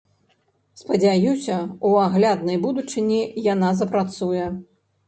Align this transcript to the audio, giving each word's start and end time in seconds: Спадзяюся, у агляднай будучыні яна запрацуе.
Спадзяюся, 0.81 1.59
у 1.91 1.93
агляднай 2.07 2.57
будучыні 2.67 3.21
яна 3.53 3.75
запрацуе. 3.85 4.53